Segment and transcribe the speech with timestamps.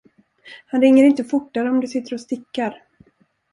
[0.65, 2.83] Han ringer inte fortare om du sitter och stickar.